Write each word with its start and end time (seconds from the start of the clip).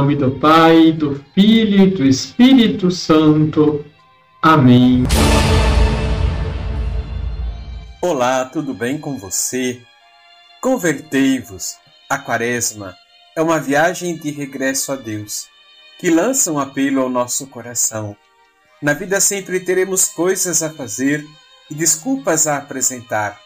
nome 0.00 0.16
do 0.16 0.30
Pai, 0.30 0.92
do 0.92 1.22
Filho 1.34 1.82
e 1.82 1.90
do 1.90 2.06
Espírito 2.06 2.90
Santo. 2.90 3.84
Amém. 4.40 5.04
Olá, 8.00 8.46
tudo 8.46 8.72
bem 8.72 8.98
com 8.98 9.18
você? 9.18 9.78
Convertei-vos. 10.62 11.76
A 12.08 12.16
Quaresma 12.16 12.96
é 13.36 13.42
uma 13.42 13.60
viagem 13.60 14.16
de 14.16 14.30
regresso 14.30 14.90
a 14.90 14.96
Deus, 14.96 15.48
que 15.98 16.08
lança 16.08 16.50
um 16.50 16.58
apelo 16.58 17.02
ao 17.02 17.10
nosso 17.10 17.46
coração. 17.48 18.16
Na 18.80 18.94
vida 18.94 19.20
sempre 19.20 19.60
teremos 19.60 20.06
coisas 20.06 20.62
a 20.62 20.70
fazer 20.70 21.26
e 21.70 21.74
desculpas 21.74 22.46
a 22.46 22.56
apresentar, 22.56 23.38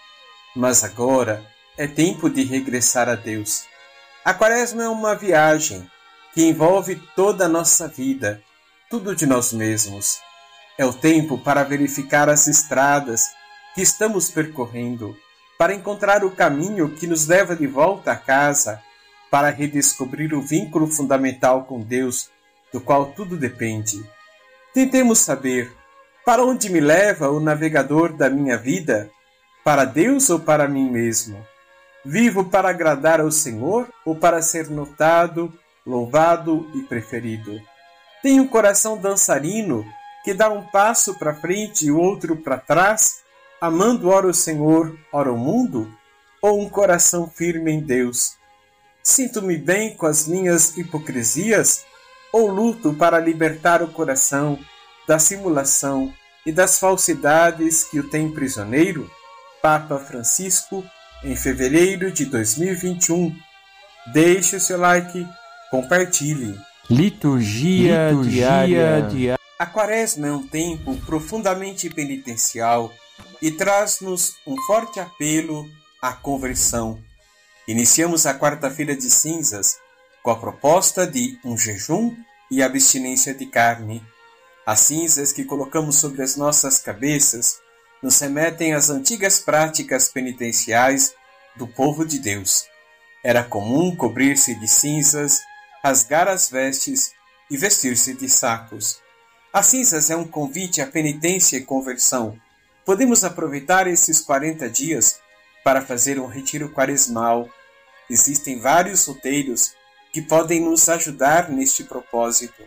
mas 0.54 0.84
agora 0.84 1.44
é 1.76 1.88
tempo 1.88 2.30
de 2.30 2.44
regressar 2.44 3.08
a 3.08 3.16
Deus. 3.16 3.64
A 4.24 4.32
Quaresma 4.32 4.84
é 4.84 4.88
uma 4.88 5.16
viagem 5.16 5.84
que 6.34 6.44
envolve 6.44 7.00
toda 7.14 7.44
a 7.44 7.48
nossa 7.48 7.86
vida, 7.86 8.42
tudo 8.90 9.14
de 9.14 9.24
nós 9.24 9.52
mesmos. 9.52 10.18
É 10.76 10.84
o 10.84 10.92
tempo 10.92 11.38
para 11.38 11.62
verificar 11.62 12.28
as 12.28 12.48
estradas 12.48 13.28
que 13.74 13.80
estamos 13.80 14.28
percorrendo, 14.28 15.16
para 15.56 15.72
encontrar 15.72 16.24
o 16.24 16.32
caminho 16.32 16.90
que 16.90 17.06
nos 17.06 17.28
leva 17.28 17.54
de 17.54 17.68
volta 17.68 18.12
a 18.12 18.16
casa, 18.16 18.82
para 19.30 19.50
redescobrir 19.50 20.34
o 20.34 20.42
vínculo 20.42 20.88
fundamental 20.88 21.64
com 21.64 21.80
Deus, 21.80 22.28
do 22.72 22.80
qual 22.80 23.12
tudo 23.12 23.36
depende. 23.36 24.04
Tentemos 24.72 25.20
saber 25.20 25.72
para 26.24 26.44
onde 26.44 26.68
me 26.68 26.80
leva 26.80 27.30
o 27.30 27.38
navegador 27.38 28.12
da 28.12 28.28
minha 28.28 28.56
vida, 28.56 29.08
para 29.62 29.84
Deus 29.84 30.28
ou 30.30 30.40
para 30.40 30.66
mim 30.66 30.90
mesmo? 30.90 31.44
Vivo 32.04 32.44
para 32.44 32.70
agradar 32.70 33.20
ao 33.20 33.30
Senhor 33.30 33.88
ou 34.04 34.16
para 34.16 34.42
ser 34.42 34.68
notado, 34.68 35.52
louvado 35.86 36.70
e 36.74 36.82
preferido? 36.82 37.60
Tenho 38.22 38.44
um 38.44 38.48
coração 38.48 38.96
dançarino 38.96 39.84
que 40.24 40.32
dá 40.32 40.48
um 40.50 40.62
passo 40.62 41.14
para 41.18 41.34
frente 41.34 41.86
e 41.86 41.90
outro 41.90 42.36
para 42.36 42.56
trás, 42.56 43.22
amando 43.60 44.08
ora 44.08 44.26
o 44.26 44.34
Senhor, 44.34 44.98
ora 45.12 45.32
o 45.32 45.36
mundo? 45.36 45.92
Ou 46.40 46.60
um 46.60 46.68
coração 46.68 47.28
firme 47.28 47.70
em 47.70 47.80
Deus? 47.80 48.36
Sinto-me 49.02 49.58
bem 49.58 49.94
com 49.94 50.06
as 50.06 50.26
minhas 50.26 50.76
hipocrisias? 50.76 51.84
Ou 52.32 52.50
luto 52.50 52.94
para 52.94 53.20
libertar 53.20 53.82
o 53.82 53.88
coração 53.88 54.58
da 55.06 55.18
simulação 55.18 56.12
e 56.46 56.50
das 56.50 56.78
falsidades 56.78 57.84
que 57.84 58.00
o 58.00 58.08
tem 58.08 58.30
prisioneiro? 58.32 59.10
Papa 59.60 59.98
Francisco 59.98 60.84
em 61.22 61.36
fevereiro 61.36 62.10
de 62.10 62.26
2021. 62.26 63.34
Deixe 64.12 64.56
o 64.56 64.60
seu 64.60 64.78
like, 64.78 65.26
compartilhe. 65.74 66.56
Liturgia, 66.88 68.10
Liturgia 68.10 68.46
diária. 68.46 69.08
diária. 69.08 69.38
A 69.58 69.66
quaresma 69.66 70.28
é 70.28 70.30
um 70.30 70.46
tempo 70.46 70.94
profundamente 70.98 71.90
penitencial 71.90 72.92
e 73.42 73.50
traz-nos 73.50 74.36
um 74.46 74.56
forte 74.62 75.00
apelo 75.00 75.68
à 76.00 76.12
conversão. 76.12 77.00
Iniciamos 77.66 78.24
a 78.24 78.38
quarta-feira 78.38 78.94
de 78.94 79.10
cinzas 79.10 79.78
com 80.22 80.30
a 80.30 80.36
proposta 80.36 81.04
de 81.06 81.38
um 81.44 81.58
jejum 81.58 82.14
e 82.50 82.62
abstinência 82.62 83.34
de 83.34 83.46
carne. 83.46 84.00
As 84.64 84.78
cinzas 84.80 85.32
que 85.32 85.44
colocamos 85.44 85.96
sobre 85.96 86.22
as 86.22 86.36
nossas 86.36 86.78
cabeças 86.78 87.58
nos 88.00 88.20
remetem 88.20 88.74
às 88.74 88.90
antigas 88.90 89.40
práticas 89.40 90.08
penitenciais 90.08 91.14
do 91.56 91.66
povo 91.66 92.04
de 92.04 92.20
Deus. 92.20 92.64
Era 93.24 93.42
comum 93.42 93.96
cobrir-se 93.96 94.54
de 94.54 94.68
cinzas, 94.68 95.40
rasgar 95.84 96.28
as 96.28 96.48
vestes 96.48 97.12
e 97.50 97.58
vestir-se 97.58 98.14
de 98.14 98.26
sacos. 98.26 99.02
As 99.52 99.66
cinzas 99.66 100.08
é 100.08 100.16
um 100.16 100.26
convite 100.26 100.80
à 100.80 100.86
penitência 100.86 101.58
e 101.58 101.62
conversão. 101.62 102.40
Podemos 102.86 103.22
aproveitar 103.22 103.86
esses 103.86 104.18
40 104.22 104.70
dias 104.70 105.20
para 105.62 105.82
fazer 105.82 106.18
um 106.18 106.26
retiro 106.26 106.70
quaresmal. 106.70 107.50
Existem 108.08 108.58
vários 108.58 109.04
roteiros 109.06 109.74
que 110.10 110.22
podem 110.22 110.58
nos 110.58 110.88
ajudar 110.88 111.50
neste 111.50 111.84
propósito. 111.84 112.62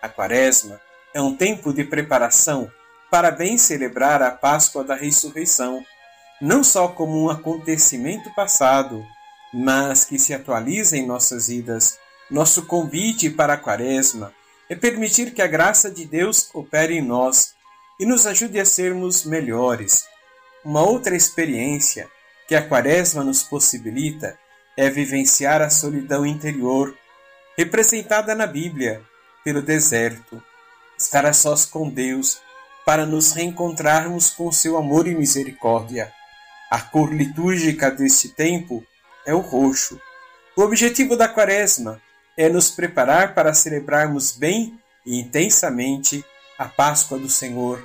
A 0.00 0.08
quaresma 0.08 0.80
é 1.12 1.20
um 1.20 1.34
tempo 1.36 1.72
de 1.72 1.82
preparação 1.82 2.70
para 3.10 3.32
bem 3.32 3.58
celebrar 3.58 4.22
a 4.22 4.30
Páscoa 4.30 4.84
da 4.84 4.94
Ressurreição, 4.94 5.84
não 6.40 6.62
só 6.62 6.86
como 6.86 7.20
um 7.20 7.30
acontecimento 7.30 8.32
passado, 8.32 9.04
mas 9.52 10.04
que 10.04 10.20
se 10.20 10.32
atualiza 10.32 10.96
em 10.96 11.04
nossas 11.04 11.48
vidas. 11.48 11.98
Nosso 12.30 12.64
convite 12.64 13.28
para 13.28 13.52
a 13.52 13.58
Quaresma 13.58 14.32
é 14.68 14.74
permitir 14.74 15.34
que 15.34 15.42
a 15.42 15.46
graça 15.46 15.90
de 15.90 16.06
Deus 16.06 16.48
opere 16.54 16.94
em 16.94 17.02
nós 17.02 17.54
e 18.00 18.06
nos 18.06 18.26
ajude 18.26 18.58
a 18.58 18.64
sermos 18.64 19.24
melhores. 19.24 20.04
Uma 20.64 20.82
outra 20.82 21.14
experiência 21.14 22.08
que 22.48 22.54
a 22.54 22.66
Quaresma 22.66 23.22
nos 23.22 23.42
possibilita 23.42 24.38
é 24.74 24.88
vivenciar 24.88 25.60
a 25.60 25.68
solidão 25.68 26.24
interior, 26.24 26.96
representada 27.58 28.34
na 28.34 28.46
Bíblia 28.46 29.02
pelo 29.44 29.60
deserto, 29.60 30.42
estar 30.98 31.26
a 31.26 31.32
sós 31.34 31.66
com 31.66 31.90
Deus 31.90 32.40
para 32.86 33.04
nos 33.04 33.32
reencontrarmos 33.32 34.30
com 34.30 34.50
seu 34.50 34.78
amor 34.78 35.06
e 35.06 35.14
misericórdia. 35.14 36.10
A 36.70 36.80
cor 36.80 37.12
litúrgica 37.12 37.90
deste 37.90 38.30
tempo 38.30 38.84
é 39.26 39.34
o 39.34 39.40
roxo. 39.40 40.00
O 40.56 40.62
objetivo 40.62 41.16
da 41.16 41.28
Quaresma 41.28 42.00
é 42.36 42.48
nos 42.48 42.70
preparar 42.70 43.34
para 43.34 43.54
celebrarmos 43.54 44.32
bem 44.32 44.78
e 45.06 45.20
intensamente 45.20 46.24
a 46.58 46.66
Páscoa 46.66 47.18
do 47.18 47.28
Senhor, 47.28 47.82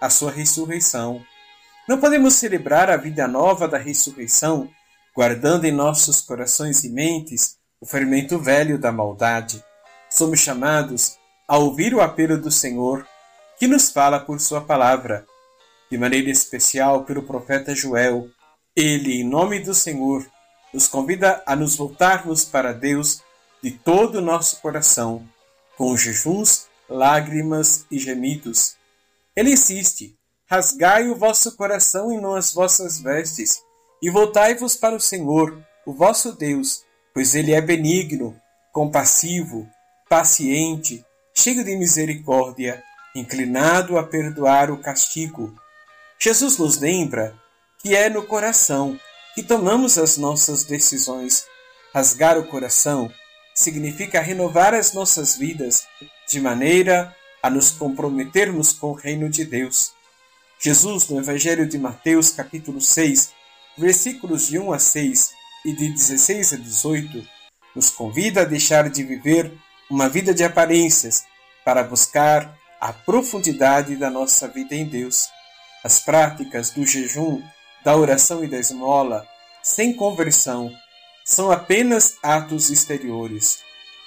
a 0.00 0.08
sua 0.08 0.30
ressurreição. 0.30 1.24
Não 1.88 1.98
podemos 1.98 2.34
celebrar 2.34 2.90
a 2.90 2.96
vida 2.96 3.26
nova 3.26 3.66
da 3.66 3.78
ressurreição 3.78 4.70
guardando 5.14 5.64
em 5.64 5.72
nossos 5.72 6.20
corações 6.20 6.84
e 6.84 6.88
mentes 6.88 7.56
o 7.80 7.86
fermento 7.86 8.38
velho 8.38 8.78
da 8.78 8.92
maldade. 8.92 9.62
Somos 10.08 10.40
chamados 10.40 11.18
a 11.48 11.58
ouvir 11.58 11.94
o 11.94 12.00
apelo 12.00 12.40
do 12.40 12.50
Senhor 12.50 13.06
que 13.58 13.66
nos 13.66 13.90
fala 13.90 14.20
por 14.20 14.40
sua 14.40 14.60
palavra, 14.60 15.26
de 15.90 15.98
maneira 15.98 16.30
especial 16.30 17.04
pelo 17.04 17.22
profeta 17.22 17.74
Joel. 17.74 18.28
Ele, 18.74 19.20
em 19.20 19.28
nome 19.28 19.60
do 19.60 19.74
Senhor, 19.74 20.24
nos 20.72 20.86
convida 20.86 21.42
a 21.44 21.56
nos 21.56 21.76
voltarmos 21.76 22.44
para 22.44 22.72
Deus 22.72 23.22
de 23.62 23.70
todo 23.70 24.16
o 24.16 24.20
nosso 24.20 24.60
coração, 24.60 25.26
com 25.76 25.96
jejuns, 25.96 26.66
lágrimas 26.88 27.86
e 27.90 27.98
gemidos. 27.98 28.76
Ele 29.36 29.52
insiste: 29.52 30.16
rasgai 30.46 31.08
o 31.08 31.16
vosso 31.16 31.56
coração 31.56 32.12
e 32.12 32.20
não 32.20 32.34
as 32.34 32.52
vossas 32.52 33.00
vestes, 33.00 33.62
e 34.02 34.10
voltai-vos 34.10 34.76
para 34.76 34.96
o 34.96 35.00
Senhor, 35.00 35.58
o 35.86 35.92
vosso 35.92 36.32
Deus, 36.32 36.84
pois 37.14 37.34
ele 37.34 37.52
é 37.52 37.60
benigno, 37.60 38.38
compassivo, 38.72 39.68
paciente, 40.08 41.04
cheio 41.34 41.64
de 41.64 41.76
misericórdia 41.76 42.82
inclinado 43.14 43.98
a 43.98 44.02
perdoar 44.02 44.70
o 44.70 44.78
castigo. 44.78 45.54
Jesus 46.18 46.58
nos 46.58 46.78
lembra 46.78 47.34
que 47.78 47.94
é 47.94 48.08
no 48.08 48.22
coração 48.22 48.98
que 49.34 49.42
tomamos 49.42 49.98
as 49.98 50.16
nossas 50.16 50.64
decisões. 50.64 51.46
Rasgar 51.92 52.38
o 52.38 52.46
coração 52.46 53.10
significa 53.54 54.20
renovar 54.20 54.74
as 54.74 54.92
nossas 54.92 55.36
vidas 55.36 55.86
de 56.28 56.40
maneira 56.40 57.14
a 57.42 57.50
nos 57.50 57.70
comprometermos 57.70 58.72
com 58.72 58.90
o 58.90 58.94
reino 58.94 59.28
de 59.28 59.44
Deus. 59.44 59.92
Jesus, 60.62 61.08
no 61.08 61.18
Evangelho 61.18 61.66
de 61.66 61.78
Mateus, 61.78 62.30
capítulo 62.30 62.80
6, 62.80 63.32
versículos 63.78 64.48
de 64.48 64.58
1 64.58 64.72
a 64.72 64.78
6 64.78 65.32
e 65.64 65.72
de 65.72 65.88
16 65.90 66.52
a 66.52 66.56
18, 66.56 67.26
nos 67.74 67.90
convida 67.90 68.42
a 68.42 68.44
deixar 68.44 68.90
de 68.90 69.02
viver 69.02 69.52
uma 69.90 70.08
vida 70.08 70.34
de 70.34 70.44
aparências 70.44 71.24
para 71.64 71.82
buscar 71.82 72.56
a 72.80 72.92
profundidade 72.92 73.96
da 73.96 74.10
nossa 74.10 74.48
vida 74.48 74.74
em 74.74 74.84
Deus. 74.84 75.28
As 75.84 75.98
práticas 75.98 76.70
do 76.70 76.86
jejum, 76.86 77.42
da 77.84 77.96
oração 77.96 78.44
e 78.44 78.48
da 78.48 78.58
esmola, 78.58 79.26
sem 79.62 79.94
conversão, 79.94 80.70
são 81.30 81.48
apenas 81.48 82.16
atos 82.20 82.70
exteriores. 82.70 83.60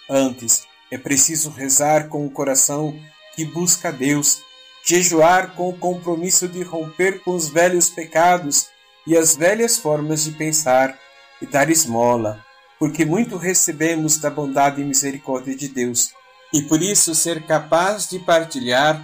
Antes, 0.09 0.67
é 0.91 0.97
preciso 0.97 1.49
rezar 1.49 2.09
com 2.09 2.25
o 2.25 2.29
coração 2.29 2.99
que 3.33 3.45
busca 3.45 3.93
Deus, 3.93 4.41
jejuar 4.85 5.55
com 5.55 5.69
o 5.69 5.77
compromisso 5.77 6.49
de 6.49 6.61
romper 6.63 7.23
com 7.23 7.31
os 7.31 7.47
velhos 7.47 7.89
pecados 7.89 8.67
e 9.07 9.17
as 9.17 9.37
velhas 9.37 9.77
formas 9.77 10.25
de 10.25 10.33
pensar 10.33 10.99
e 11.41 11.45
dar 11.45 11.69
esmola, 11.69 12.43
porque 12.77 13.05
muito 13.05 13.37
recebemos 13.37 14.17
da 14.17 14.29
bondade 14.29 14.81
e 14.81 14.85
misericórdia 14.85 15.55
de 15.55 15.69
Deus 15.69 16.11
e 16.51 16.61
por 16.63 16.81
isso 16.81 17.15
ser 17.15 17.45
capaz 17.47 18.09
de 18.09 18.19
partilhar 18.19 19.01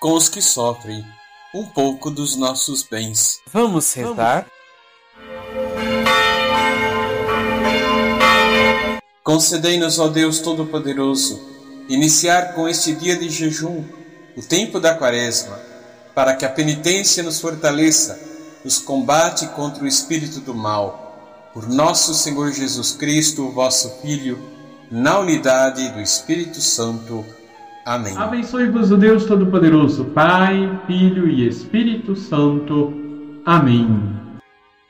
com 0.00 0.14
os 0.14 0.28
que 0.28 0.42
sofrem 0.42 1.04
um 1.54 1.64
pouco 1.66 2.10
dos 2.10 2.36
nossos 2.36 2.82
bens. 2.82 3.38
Vamos 3.52 3.92
rezar? 3.92 4.46
Concedei-nos, 9.22 9.98
ó 9.98 10.08
Deus 10.08 10.38
Todo-Poderoso, 10.40 11.40
iniciar 11.88 12.54
com 12.54 12.68
este 12.68 12.94
dia 12.94 13.16
de 13.16 13.28
jejum 13.28 13.84
o 14.36 14.42
tempo 14.42 14.80
da 14.80 14.94
Quaresma, 14.94 15.58
para 16.14 16.34
que 16.34 16.44
a 16.44 16.48
penitência 16.48 17.22
nos 17.22 17.40
fortaleça 17.40 18.30
nos 18.64 18.78
combate 18.78 19.46
contra 19.48 19.84
o 19.84 19.86
espírito 19.86 20.40
do 20.40 20.54
mal. 20.54 21.50
Por 21.52 21.68
nosso 21.68 22.14
Senhor 22.14 22.52
Jesus 22.52 22.92
Cristo, 22.92 23.50
vosso 23.50 24.00
Filho, 24.00 24.38
na 24.90 25.18
unidade 25.18 25.88
do 25.90 26.00
Espírito 26.00 26.60
Santo. 26.60 27.24
Amém. 27.84 28.16
Abençoe-vos 28.16 28.92
o 28.92 28.96
Deus 28.96 29.24
Todo-Poderoso, 29.24 30.04
Pai, 30.06 30.80
Filho 30.86 31.28
e 31.28 31.48
Espírito 31.48 32.14
Santo. 32.14 32.92
Amém. 33.44 34.19